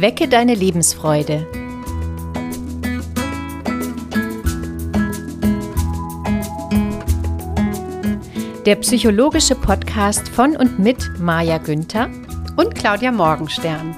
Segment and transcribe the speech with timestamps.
[0.00, 1.46] Wecke deine Lebensfreude.
[8.64, 12.08] Der psychologische Podcast von und mit Maja Günther
[12.56, 13.94] und Claudia Morgenstern.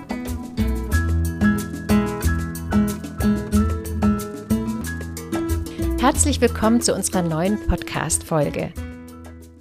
[6.00, 8.72] Herzlich willkommen zu unserer neuen Podcast-Folge.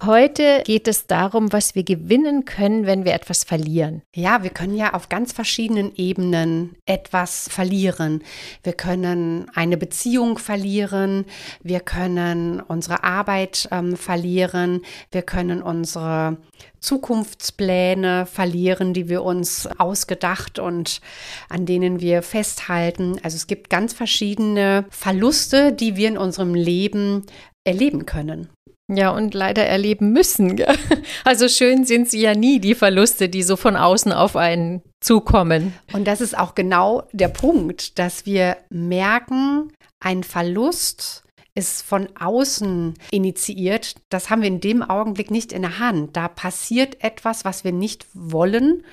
[0.03, 4.01] Heute geht es darum, was wir gewinnen können, wenn wir etwas verlieren.
[4.15, 8.23] Ja, wir können ja auf ganz verschiedenen Ebenen etwas verlieren.
[8.63, 11.25] Wir können eine Beziehung verlieren,
[11.61, 16.37] wir können unsere Arbeit ähm, verlieren, wir können unsere
[16.79, 20.99] Zukunftspläne verlieren, die wir uns ausgedacht und
[21.47, 23.19] an denen wir festhalten.
[23.21, 27.27] Also es gibt ganz verschiedene Verluste, die wir in unserem Leben
[27.63, 28.49] erleben können.
[28.93, 30.55] Ja, und leider erleben müssen.
[30.57, 30.75] Gell?
[31.23, 35.73] Also schön sind sie ja nie, die Verluste, die so von außen auf einen zukommen.
[35.93, 39.71] Und das ist auch genau der Punkt, dass wir merken,
[40.03, 41.23] ein Verlust
[41.55, 43.95] ist von außen initiiert.
[44.09, 46.15] Das haben wir in dem Augenblick nicht in der Hand.
[46.15, 48.83] Da passiert etwas, was wir nicht wollen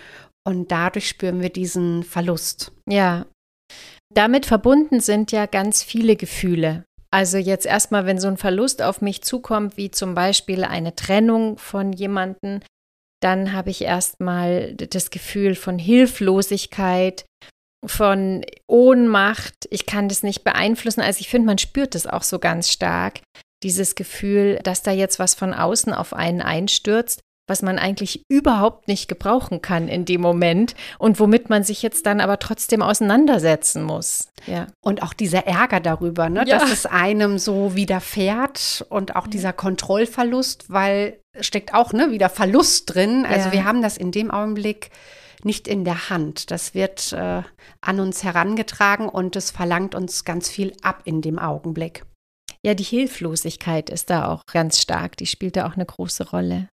[0.45, 2.73] und dadurch spüren wir diesen Verlust.
[2.89, 3.27] Ja.
[4.13, 6.85] Damit verbunden sind ja ganz viele Gefühle.
[7.11, 11.57] Also jetzt erstmal, wenn so ein Verlust auf mich zukommt, wie zum Beispiel eine Trennung
[11.57, 12.61] von jemandem,
[13.23, 17.25] dann habe ich erstmal das Gefühl von Hilflosigkeit,
[17.85, 19.55] von Ohnmacht.
[19.71, 21.01] Ich kann das nicht beeinflussen.
[21.01, 23.21] Also ich finde, man spürt das auch so ganz stark,
[23.63, 28.89] dieses Gefühl, dass da jetzt was von außen auf einen einstürzt was man eigentlich überhaupt
[28.89, 33.83] nicht gebrauchen kann in dem Moment und womit man sich jetzt dann aber trotzdem auseinandersetzen
[33.83, 34.29] muss.
[34.47, 34.67] Ja.
[34.81, 36.59] Und auch dieser Ärger darüber, ne, ja.
[36.59, 42.95] dass es einem so widerfährt und auch dieser Kontrollverlust, weil steckt auch ne, wieder Verlust
[42.95, 43.27] drin.
[43.27, 43.53] Also ja.
[43.53, 44.91] wir haben das in dem Augenblick
[45.45, 46.51] nicht in der Hand.
[46.51, 47.43] Das wird äh,
[47.81, 52.05] an uns herangetragen und es verlangt uns ganz viel ab in dem Augenblick.
[52.65, 55.17] Ja, die Hilflosigkeit ist da auch ganz stark.
[55.17, 56.69] Die spielt da auch eine große Rolle.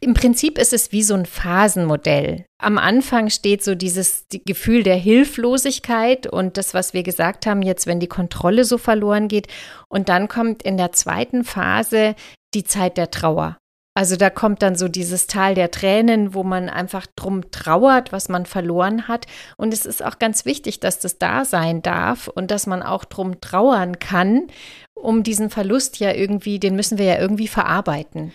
[0.00, 2.44] Im Prinzip ist es wie so ein Phasenmodell.
[2.58, 7.62] Am Anfang steht so dieses die Gefühl der Hilflosigkeit und das, was wir gesagt haben,
[7.62, 9.48] jetzt, wenn die Kontrolle so verloren geht.
[9.88, 12.14] Und dann kommt in der zweiten Phase
[12.54, 13.58] die Zeit der Trauer.
[13.96, 18.28] Also da kommt dann so dieses Tal der Tränen, wo man einfach drum trauert, was
[18.28, 19.24] man verloren hat.
[19.56, 23.06] Und es ist auch ganz wichtig, dass das da sein darf und dass man auch
[23.06, 24.48] drum trauern kann,
[24.94, 28.32] um diesen Verlust ja irgendwie, den müssen wir ja irgendwie verarbeiten.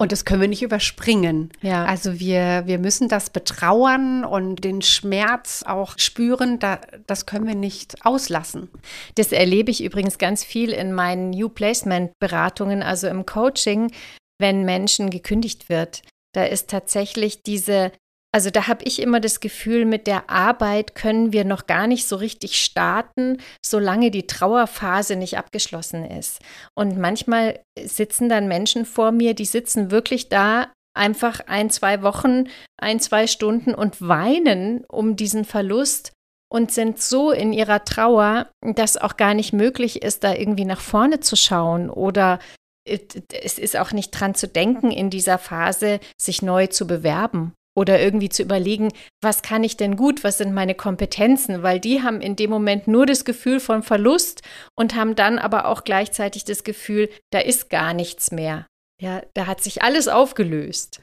[0.00, 1.50] Und das können wir nicht überspringen.
[1.60, 1.84] Ja.
[1.84, 6.58] Also wir, wir müssen das betrauern und den Schmerz auch spüren.
[6.58, 8.70] Da, das können wir nicht auslassen.
[9.16, 13.92] Das erlebe ich übrigens ganz viel in meinen New Placement Beratungen, also im Coaching,
[14.38, 16.00] wenn Menschen gekündigt wird.
[16.32, 17.92] Da ist tatsächlich diese
[18.32, 22.06] also da habe ich immer das Gefühl, mit der Arbeit können wir noch gar nicht
[22.06, 26.40] so richtig starten, solange die Trauerphase nicht abgeschlossen ist.
[26.74, 32.44] Und manchmal sitzen dann Menschen vor mir, die sitzen wirklich da einfach ein, zwei Wochen,
[32.76, 36.12] ein, zwei Stunden und weinen um diesen Verlust
[36.48, 40.80] und sind so in ihrer Trauer, dass auch gar nicht möglich ist, da irgendwie nach
[40.80, 42.38] vorne zu schauen oder
[42.84, 48.00] es ist auch nicht dran zu denken, in dieser Phase sich neu zu bewerben oder
[48.00, 48.88] irgendwie zu überlegen,
[49.22, 52.88] was kann ich denn gut, was sind meine Kompetenzen, weil die haben in dem Moment
[52.88, 54.42] nur das Gefühl von Verlust
[54.76, 58.66] und haben dann aber auch gleichzeitig das Gefühl, da ist gar nichts mehr.
[59.00, 61.00] Ja, da hat sich alles aufgelöst.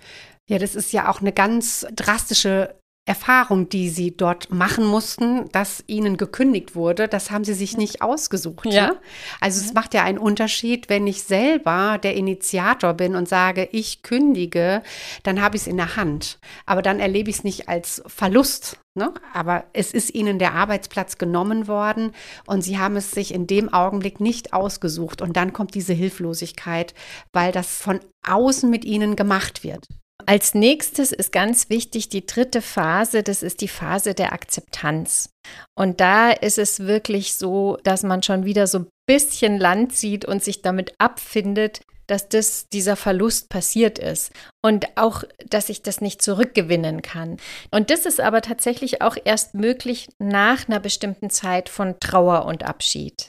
[0.50, 5.82] Ja, das ist ja auch eine ganz drastische Erfahrung, die sie dort machen mussten, dass
[5.88, 8.66] ihnen gekündigt wurde, das haben sie sich nicht ausgesucht.
[8.66, 8.72] Ja.
[8.72, 8.96] ja?
[9.40, 14.04] Also es macht ja einen Unterschied, wenn ich selber der Initiator bin und sage, ich
[14.04, 14.84] kündige,
[15.24, 16.38] dann habe ich es in der Hand.
[16.66, 18.78] Aber dann erlebe ich es nicht als Verlust.
[18.94, 19.14] Ne?
[19.34, 22.12] Aber es ist ihnen der Arbeitsplatz genommen worden
[22.46, 25.22] und sie haben es sich in dem Augenblick nicht ausgesucht.
[25.22, 26.94] Und dann kommt diese Hilflosigkeit,
[27.32, 29.86] weil das von außen mit ihnen gemacht wird.
[30.26, 35.30] Als nächstes ist ganz wichtig die dritte Phase, das ist die Phase der Akzeptanz.
[35.78, 40.26] Und da ist es wirklich so, dass man schon wieder so ein bisschen Land sieht
[40.26, 44.32] und sich damit abfindet, dass das, dieser Verlust passiert ist
[44.64, 47.38] und auch, dass ich das nicht zurückgewinnen kann.
[47.70, 52.64] Und das ist aber tatsächlich auch erst möglich nach einer bestimmten Zeit von Trauer und
[52.64, 53.28] Abschied.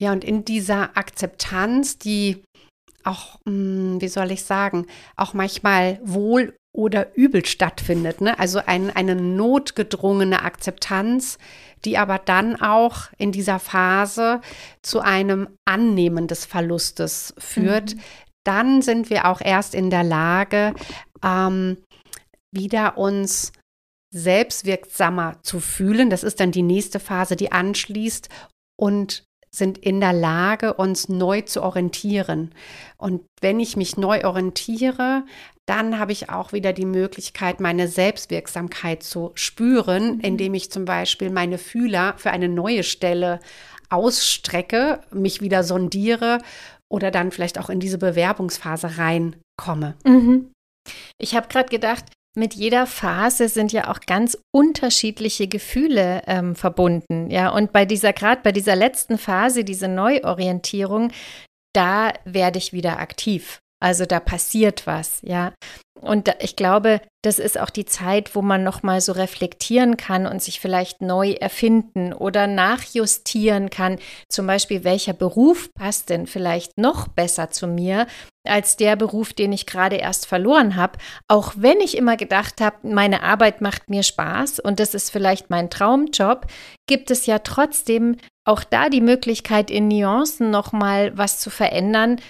[0.00, 2.42] Ja, und in dieser Akzeptanz, die
[3.04, 4.86] auch, hm, wie soll ich sagen,
[5.16, 8.20] auch manchmal wohl oder übel stattfindet.
[8.20, 8.38] Ne?
[8.38, 11.38] Also ein, eine notgedrungene Akzeptanz,
[11.84, 14.40] die aber dann auch in dieser Phase
[14.82, 17.94] zu einem Annehmen des Verlustes führt.
[17.94, 18.00] Mhm.
[18.44, 20.74] Dann sind wir auch erst in der Lage,
[21.24, 21.78] ähm,
[22.52, 23.52] wieder uns
[24.12, 26.10] selbstwirksamer zu fühlen.
[26.10, 28.28] Das ist dann die nächste Phase, die anschließt
[28.78, 29.24] und
[29.54, 32.54] sind in der Lage, uns neu zu orientieren.
[32.96, 35.24] Und wenn ich mich neu orientiere,
[35.66, 40.20] dann habe ich auch wieder die Möglichkeit, meine Selbstwirksamkeit zu spüren, mhm.
[40.20, 43.40] indem ich zum Beispiel meine Fühler für eine neue Stelle
[43.88, 46.38] ausstrecke, mich wieder sondiere
[46.88, 49.94] oder dann vielleicht auch in diese Bewerbungsphase reinkomme.
[50.04, 50.52] Mhm.
[51.18, 52.04] Ich habe gerade gedacht,
[52.36, 57.30] mit jeder Phase sind ja auch ganz unterschiedliche Gefühle ähm, verbunden.
[57.30, 61.12] Ja, und bei dieser, gerade bei dieser letzten Phase, diese Neuorientierung,
[61.72, 63.60] da werde ich wieder aktiv.
[63.80, 65.52] Also da passiert was, ja.
[66.00, 70.26] Und ich glaube, das ist auch die Zeit, wo man noch mal so reflektieren kann
[70.26, 73.98] und sich vielleicht neu erfinden oder nachjustieren kann.
[74.28, 78.06] Zum Beispiel, welcher Beruf passt denn vielleicht noch besser zu mir
[78.46, 80.98] als der Beruf, den ich gerade erst verloren habe.
[81.28, 85.50] Auch wenn ich immer gedacht habe, meine Arbeit macht mir Spaß und das ist vielleicht
[85.50, 86.46] mein Traumjob,
[86.86, 88.16] gibt es ja trotzdem
[88.46, 92.20] auch da die Möglichkeit, in Nuancen noch mal was zu verändern,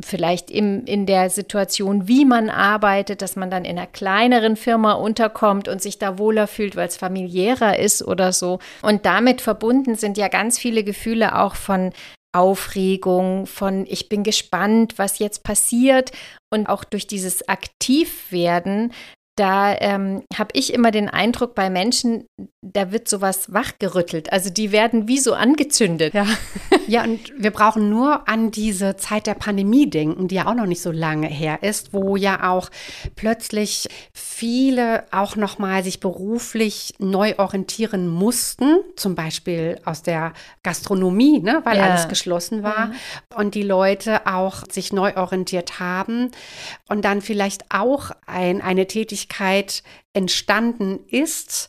[0.00, 4.92] vielleicht im, in der Situation, wie man arbeitet, dass man dann in einer kleineren Firma
[4.92, 8.58] unterkommt und sich da wohler fühlt, weil es familiärer ist oder so.
[8.82, 11.92] Und damit verbunden sind ja ganz viele Gefühle auch von
[12.32, 16.10] Aufregung, von ich bin gespannt, was jetzt passiert.
[16.50, 18.92] Und auch durch dieses Aktivwerden
[19.36, 22.26] da ähm, habe ich immer den Eindruck bei Menschen,
[22.62, 24.32] da wird sowas wachgerüttelt.
[24.32, 26.14] Also die werden wie so angezündet.
[26.14, 26.26] Ja.
[26.86, 30.64] ja, und wir brauchen nur an diese Zeit der Pandemie denken, die ja auch noch
[30.64, 32.70] nicht so lange her ist, wo ja auch
[33.14, 41.60] plötzlich viele auch nochmal sich beruflich neu orientieren mussten, zum Beispiel aus der Gastronomie, ne,
[41.64, 41.90] weil ja.
[41.90, 42.90] alles geschlossen war.
[42.90, 43.38] Ja.
[43.38, 46.30] Und die Leute auch sich neu orientiert haben
[46.88, 49.82] und dann vielleicht auch ein, eine Tätigkeit Tätigkeit
[50.14, 51.68] entstanden ist,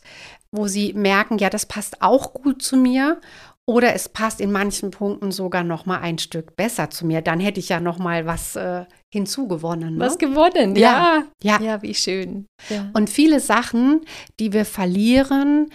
[0.52, 3.20] wo sie merken, ja, das passt auch gut zu mir
[3.66, 7.38] oder es passt in manchen Punkten sogar noch mal ein Stück besser zu mir, dann
[7.38, 9.96] hätte ich ja noch mal was äh, hinzugewonnen.
[9.96, 10.00] Ne?
[10.00, 11.24] Was gewonnen, ja.
[11.42, 12.46] Ja, ja, wie schön.
[12.70, 12.90] Ja.
[12.94, 14.00] Und viele Sachen,
[14.40, 15.70] die wir verlieren,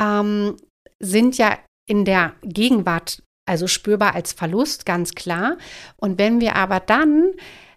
[0.00, 0.56] ähm,
[0.98, 1.56] sind ja
[1.88, 5.56] in der Gegenwart also spürbar als Verlust, ganz klar.
[5.96, 7.30] Und wenn wir aber dann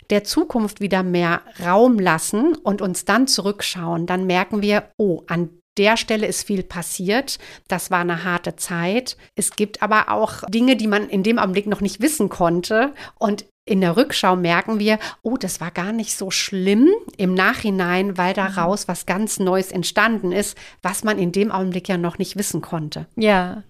[0.10, 5.50] der Zukunft wieder mehr Raum lassen und uns dann zurückschauen, dann merken wir, oh, an
[5.78, 7.40] der Stelle ist viel passiert.
[7.68, 9.18] Das war eine harte Zeit.
[9.36, 12.94] Es gibt aber auch Dinge, die man in dem Augenblick noch nicht wissen konnte.
[13.18, 18.18] Und in der Rückschau merken wir, oh, das war gar nicht so schlimm im Nachhinein,
[18.18, 22.36] weil daraus was ganz Neues entstanden ist, was man in dem Augenblick ja noch nicht
[22.36, 23.06] wissen konnte.
[23.16, 23.64] Ja,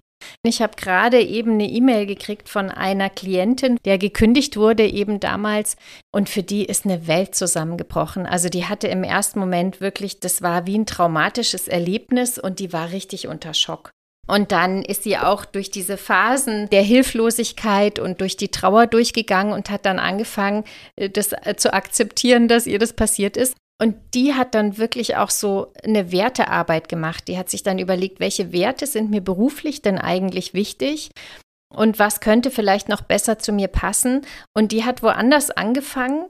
[0.43, 5.75] ich habe gerade eben eine E-Mail gekriegt von einer Klientin, der gekündigt wurde eben damals
[6.11, 8.25] und für die ist eine Welt zusammengebrochen.
[8.25, 12.73] Also die hatte im ersten Moment wirklich, das war wie ein traumatisches Erlebnis und die
[12.73, 13.91] war richtig unter Schock.
[14.29, 19.53] Und dann ist sie auch durch diese Phasen der Hilflosigkeit und durch die Trauer durchgegangen
[19.53, 20.65] und hat dann angefangen,
[20.95, 23.55] äh, das äh, zu akzeptieren, dass ihr das passiert ist.
[23.81, 27.27] Und die hat dann wirklich auch so eine Wertearbeit gemacht.
[27.27, 31.11] Die hat sich dann überlegt, welche Werte sind mir beruflich denn eigentlich wichtig
[31.73, 34.25] und was könnte vielleicht noch besser zu mir passen.
[34.53, 36.29] Und die hat woanders angefangen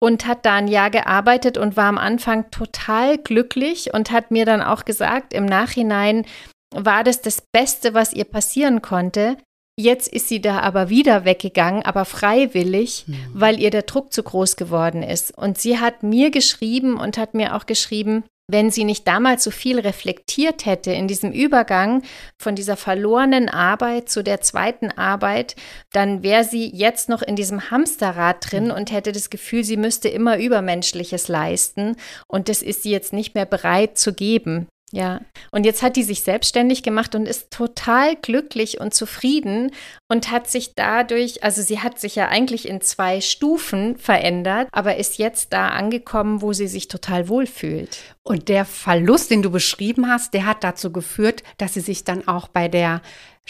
[0.00, 4.44] und hat da ein Jahr gearbeitet und war am Anfang total glücklich und hat mir
[4.44, 6.26] dann auch gesagt, im Nachhinein
[6.74, 9.36] war das das Beste, was ihr passieren konnte,
[9.80, 13.16] Jetzt ist sie da aber wieder weggegangen, aber freiwillig, mhm.
[13.32, 15.36] weil ihr der Druck zu groß geworden ist.
[15.36, 19.50] Und sie hat mir geschrieben und hat mir auch geschrieben, wenn sie nicht damals so
[19.50, 22.02] viel reflektiert hätte in diesem Übergang
[22.36, 25.56] von dieser verlorenen Arbeit zu der zweiten Arbeit,
[25.92, 28.72] dann wäre sie jetzt noch in diesem Hamsterrad drin mhm.
[28.72, 31.96] und hätte das Gefühl, sie müsste immer Übermenschliches leisten.
[32.26, 34.66] Und das ist sie jetzt nicht mehr bereit zu geben.
[34.92, 35.20] Ja,
[35.52, 39.70] und jetzt hat die sich selbstständig gemacht und ist total glücklich und zufrieden
[40.08, 44.96] und hat sich dadurch, also sie hat sich ja eigentlich in zwei Stufen verändert, aber
[44.96, 47.98] ist jetzt da angekommen, wo sie sich total wohlfühlt.
[48.24, 52.26] Und der Verlust, den du beschrieben hast, der hat dazu geführt, dass sie sich dann
[52.26, 53.00] auch bei der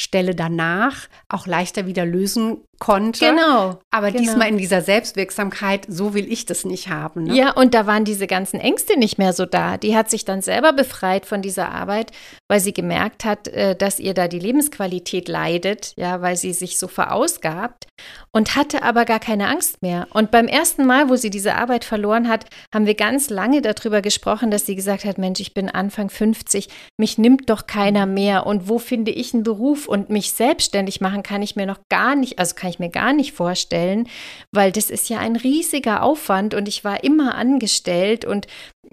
[0.00, 3.26] Stelle danach auch leichter wieder lösen konnte.
[3.26, 3.78] Genau.
[3.90, 4.22] Aber genau.
[4.22, 7.24] diesmal in dieser Selbstwirksamkeit, so will ich das nicht haben.
[7.24, 7.34] Ne?
[7.34, 9.76] Ja, und da waren diese ganzen Ängste nicht mehr so da.
[9.76, 12.12] Die hat sich dann selber befreit von dieser Arbeit,
[12.50, 16.80] weil sie gemerkt hat, äh, dass ihr da die Lebensqualität leidet, ja, weil sie sich
[16.80, 17.86] so verausgabt
[18.32, 20.08] und hatte aber gar keine Angst mehr.
[20.12, 24.02] Und beim ersten Mal, wo sie diese Arbeit verloren hat, haben wir ganz lange darüber
[24.02, 28.46] gesprochen, dass sie gesagt hat, Mensch, ich bin Anfang 50, mich nimmt doch keiner mehr
[28.46, 32.16] und wo finde ich einen Beruf und mich selbstständig machen kann ich mir noch gar
[32.16, 34.08] nicht, also kann ich mir gar nicht vorstellen,
[34.50, 38.48] weil das ist ja ein riesiger Aufwand und ich war immer angestellt und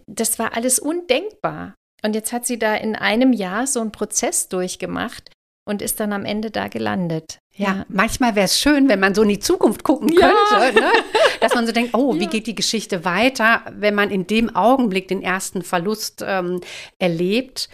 [0.05, 1.73] das war alles undenkbar.
[2.03, 5.31] Und jetzt hat sie da in einem Jahr so einen Prozess durchgemacht
[5.65, 7.39] und ist dann am Ende da gelandet.
[7.53, 7.85] Ja, ja.
[7.89, 10.71] manchmal wäre es schön, wenn man so in die Zukunft gucken könnte, ja.
[10.71, 10.91] ne?
[11.41, 12.21] dass man so denkt, oh, ja.
[12.21, 16.61] wie geht die Geschichte weiter, wenn man in dem Augenblick den ersten Verlust ähm,
[16.99, 17.69] erlebt.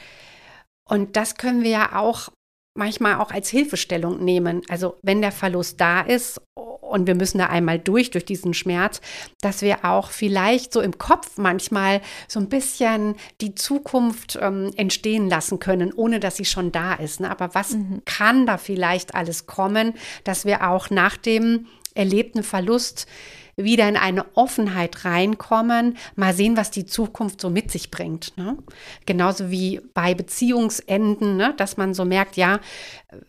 [0.86, 2.30] Und das können wir ja auch
[2.76, 4.62] manchmal auch als Hilfestellung nehmen.
[4.70, 9.02] Also wenn der Verlust da ist und wir müssen da einmal durch, durch diesen Schmerz,
[9.42, 15.30] dass wir auch vielleicht so im Kopf manchmal so ein bisschen die Zukunft ähm, entstehen
[15.30, 17.20] lassen können, ohne dass sie schon da ist.
[17.20, 17.30] Ne?
[17.30, 18.02] Aber was mhm.
[18.06, 23.08] kann da vielleicht alles kommen, dass wir auch nach dem erlebten Verlust
[23.56, 28.36] wieder in eine Offenheit reinkommen, mal sehen, was die Zukunft so mit sich bringt.
[28.38, 28.58] Ne?
[29.06, 31.54] Genauso wie bei Beziehungsenden, ne?
[31.58, 32.60] dass man so merkt, ja,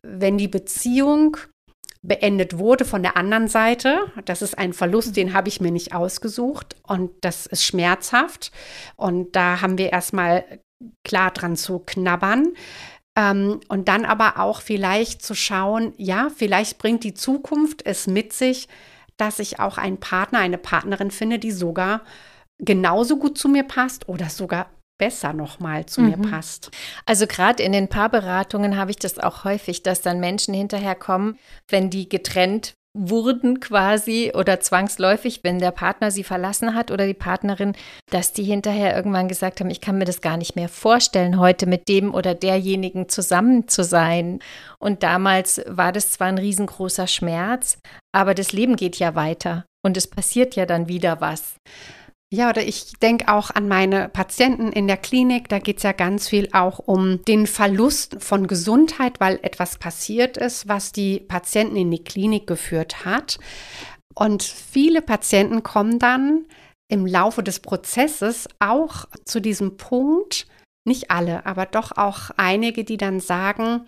[0.03, 1.37] wenn die Beziehung
[2.05, 4.13] beendet wurde von der anderen Seite.
[4.27, 8.53] Das ist ein Verlust, den habe ich mir nicht ausgesucht und das ist schmerzhaft.
[8.97, 10.45] Und da haben wir erstmal
[11.03, 12.53] klar dran zu knabbern.
[13.17, 18.33] Ähm, und dann aber auch vielleicht zu schauen, ja, vielleicht bringt die Zukunft es mit
[18.33, 18.69] sich,
[19.17, 22.03] dass ich auch einen Partner, eine Partnerin finde, die sogar
[22.59, 26.11] genauso gut zu mir passt oder sogar besser nochmal zu mhm.
[26.11, 26.71] mir passt.
[27.05, 31.39] Also gerade in den Paarberatungen habe ich das auch häufig, dass dann Menschen hinterher kommen,
[31.69, 37.15] wenn die getrennt wurden quasi oder zwangsläufig, wenn der Partner sie verlassen hat oder die
[37.15, 37.75] Partnerin,
[38.11, 41.67] dass die hinterher irgendwann gesagt haben, ich kann mir das gar nicht mehr vorstellen, heute
[41.67, 44.39] mit dem oder derjenigen zusammen zu sein.
[44.79, 47.79] Und damals war das zwar ein riesengroßer Schmerz,
[48.15, 51.57] aber das Leben geht ja weiter und es passiert ja dann wieder was.
[52.33, 55.49] Ja, oder ich denke auch an meine Patienten in der Klinik.
[55.49, 60.37] Da geht es ja ganz viel auch um den Verlust von Gesundheit, weil etwas passiert
[60.37, 63.39] ist, was die Patienten in die Klinik geführt hat.
[64.15, 66.47] Und viele Patienten kommen dann
[66.89, 70.47] im Laufe des Prozesses auch zu diesem Punkt,
[70.87, 73.87] nicht alle, aber doch auch einige, die dann sagen,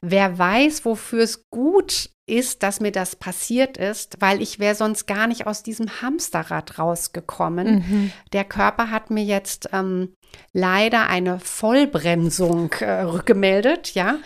[0.00, 5.06] wer weiß, wofür es gut ist, dass mir das passiert ist, weil ich wäre sonst
[5.06, 7.74] gar nicht aus diesem Hamsterrad rausgekommen.
[7.76, 8.12] Mhm.
[8.32, 10.12] Der Körper hat mir jetzt ähm,
[10.52, 14.18] leider eine Vollbremsung äh, rückgemeldet, ja.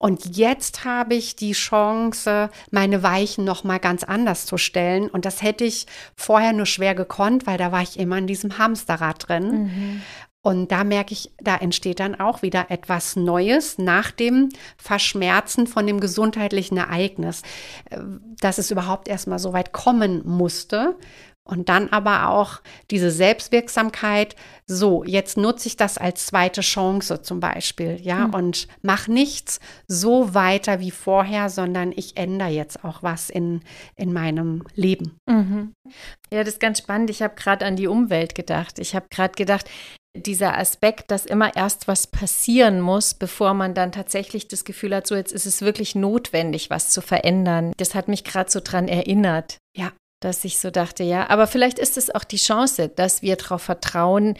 [0.00, 5.10] Und jetzt habe ich die Chance, meine Weichen noch mal ganz anders zu stellen.
[5.10, 8.58] Und das hätte ich vorher nur schwer gekonnt, weil da war ich immer in diesem
[8.58, 9.50] Hamsterrad drin.
[9.50, 10.02] Mhm.
[10.42, 15.86] Und da merke ich, da entsteht dann auch wieder etwas Neues nach dem Verschmerzen von
[15.86, 17.42] dem gesundheitlichen Ereignis,
[17.90, 17.98] äh,
[18.40, 20.96] dass es überhaupt erstmal so weit kommen musste.
[21.48, 27.40] Und dann aber auch diese Selbstwirksamkeit, so, jetzt nutze ich das als zweite Chance zum
[27.40, 28.34] Beispiel, ja, mhm.
[28.34, 33.62] und mach nichts so weiter wie vorher, sondern ich ändere jetzt auch was in,
[33.96, 35.16] in meinem Leben.
[35.24, 35.72] Mhm.
[36.30, 37.08] Ja, das ist ganz spannend.
[37.08, 38.78] Ich habe gerade an die Umwelt gedacht.
[38.78, 39.70] Ich habe gerade gedacht,
[40.16, 45.06] dieser Aspekt, dass immer erst was passieren muss, bevor man dann tatsächlich das Gefühl hat,
[45.06, 47.72] so jetzt ist es wirklich notwendig, was zu verändern.
[47.76, 49.58] Das hat mich gerade so dran erinnert.
[49.76, 49.92] Ja.
[50.20, 53.62] Dass ich so dachte, ja, aber vielleicht ist es auch die Chance, dass wir darauf
[53.62, 54.36] vertrauen,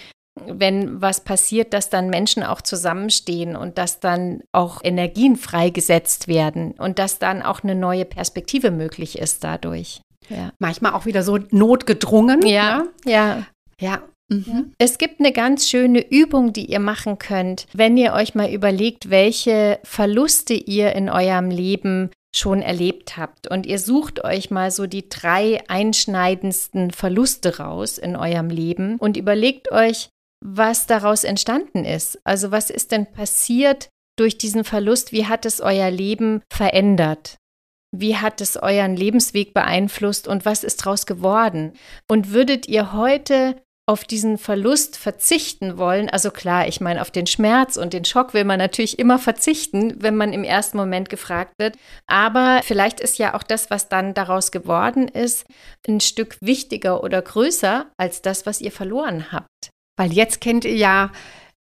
[0.47, 6.73] wenn was passiert, dass dann Menschen auch zusammenstehen und dass dann auch Energien freigesetzt werden
[6.73, 10.01] und dass dann auch eine neue Perspektive möglich ist dadurch.
[10.29, 10.53] Ja.
[10.59, 12.43] Manchmal auch wieder so notgedrungen.
[12.47, 13.05] Ja, ja.
[13.05, 13.47] Ja,
[13.81, 14.73] ja Mhm.
[14.79, 19.11] Es gibt eine ganz schöne Übung, die ihr machen könnt, wenn ihr euch mal überlegt,
[19.11, 23.49] welche Verluste ihr in eurem Leben schon erlebt habt.
[23.49, 29.17] Und ihr sucht euch mal so die drei einschneidendsten Verluste raus in eurem Leben und
[29.17, 30.11] überlegt euch,
[30.45, 32.21] was daraus entstanden ist.
[32.25, 35.13] Also was ist denn passiert durch diesen Verlust?
[35.13, 37.39] Wie hat es euer Leben verändert?
[37.91, 41.73] Wie hat es euren Lebensweg beeinflusst und was ist daraus geworden?
[42.09, 43.57] Und würdet ihr heute
[43.89, 48.35] auf diesen Verlust verzichten wollen, also klar, ich meine, auf den Schmerz und den Schock
[48.35, 51.79] will man natürlich immer verzichten, wenn man im ersten Moment gefragt wird.
[52.07, 55.47] Aber vielleicht ist ja auch das, was dann daraus geworden ist,
[55.89, 59.71] ein Stück wichtiger oder größer als das, was ihr verloren habt.
[59.97, 61.11] Weil jetzt kennt ihr ja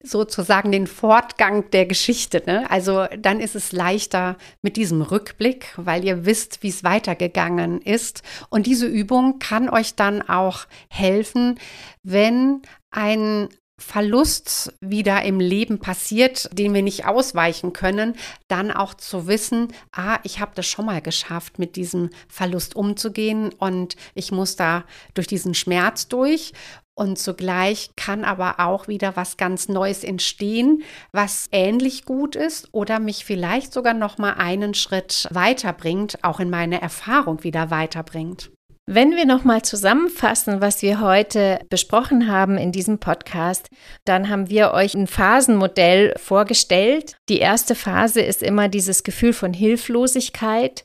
[0.02, 2.42] sozusagen den Fortgang der Geschichte.
[2.46, 2.70] Ne?
[2.70, 8.22] Also dann ist es leichter mit diesem Rückblick, weil ihr wisst, wie es weitergegangen ist.
[8.50, 11.58] Und diese Übung kann euch dann auch helfen,
[12.02, 13.48] wenn ein
[13.78, 18.14] Verlust wieder im Leben passiert, den wir nicht ausweichen können,
[18.48, 23.52] dann auch zu wissen, ah, ich habe das schon mal geschafft, mit diesem Verlust umzugehen
[23.52, 26.54] und ich muss da durch diesen Schmerz durch
[26.96, 32.98] und zugleich kann aber auch wieder was ganz Neues entstehen, was ähnlich gut ist oder
[32.98, 38.50] mich vielleicht sogar noch mal einen Schritt weiterbringt, auch in meine Erfahrung wieder weiterbringt.
[38.88, 43.68] Wenn wir nochmal zusammenfassen, was wir heute besprochen haben in diesem Podcast,
[44.04, 47.16] dann haben wir euch ein Phasenmodell vorgestellt.
[47.28, 50.84] Die erste Phase ist immer dieses Gefühl von Hilflosigkeit.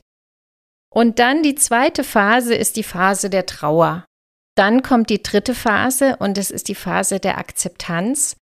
[0.92, 4.04] Und dann die zweite Phase ist die Phase der Trauer.
[4.54, 8.36] Dann kommt die dritte Phase und es ist die Phase der Akzeptanz.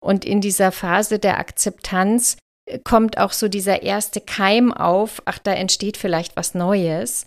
[0.00, 2.36] Und in dieser Phase der Akzeptanz
[2.84, 7.26] kommt auch so dieser erste Keim auf, ach, da entsteht vielleicht was Neues.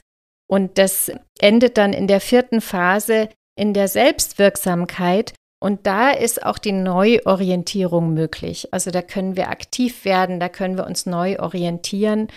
[0.50, 5.34] Und das endet dann in der vierten Phase in der Selbstwirksamkeit.
[5.60, 8.72] Und da ist auch die Neuorientierung möglich.
[8.72, 12.28] Also da können wir aktiv werden, da können wir uns neu orientieren.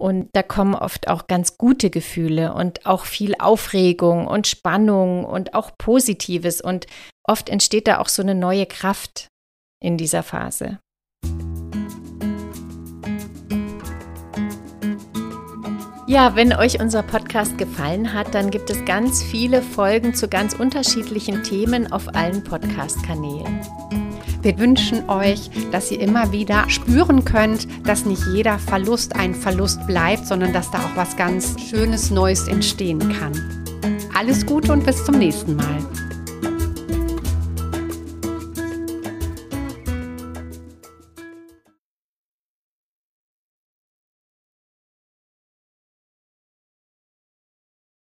[0.00, 5.52] Und da kommen oft auch ganz gute Gefühle und auch viel Aufregung und Spannung und
[5.52, 6.62] auch Positives.
[6.62, 6.86] Und
[7.22, 9.28] oft entsteht da auch so eine neue Kraft
[9.78, 10.78] in dieser Phase.
[16.10, 20.54] Ja, wenn euch unser Podcast gefallen hat, dann gibt es ganz viele Folgen zu ganz
[20.54, 23.60] unterschiedlichen Themen auf allen Podcast-Kanälen.
[24.42, 29.86] Wir wünschen euch, dass ihr immer wieder spüren könnt, dass nicht jeder Verlust ein Verlust
[29.86, 33.32] bleibt, sondern dass da auch was ganz Schönes Neues entstehen kann.
[34.12, 35.78] Alles Gute und bis zum nächsten Mal.